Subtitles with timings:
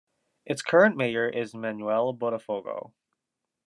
[0.47, 2.91] Its current mayor is Manoel Botafogo.